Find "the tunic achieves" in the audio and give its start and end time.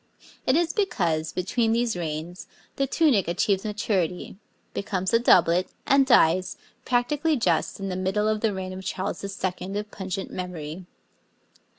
2.75-3.63